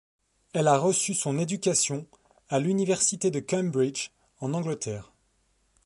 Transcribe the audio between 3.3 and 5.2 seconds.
Cambridge en Angleterre.